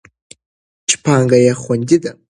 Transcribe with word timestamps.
چې 0.87 0.95
پانګه 1.03 1.37
یې 1.45 1.53
خوندي 1.61 1.97
ده. 2.03 2.11